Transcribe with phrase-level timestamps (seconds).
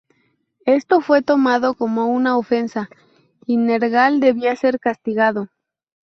[0.65, 2.89] Esto fue tomado como una ofensa,
[3.45, 5.49] y Nergal debía ser castigado.